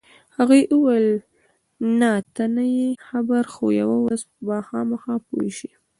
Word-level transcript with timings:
هغې 0.37 0.61
وویل: 0.73 1.07
نه، 1.99 2.11
ته 2.35 2.43
نه 2.55 2.63
یې 2.75 2.87
خبر، 3.07 3.43
خو 3.53 3.65
یوه 3.81 3.97
ورځ 4.05 4.21
به 4.45 4.55
خامخا 4.67 5.15
پوه 5.25 5.47
شې. 5.57 5.71